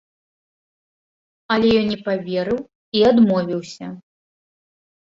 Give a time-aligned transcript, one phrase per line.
[1.57, 2.59] Але ён не паверыў
[2.99, 3.85] і адмовіўся.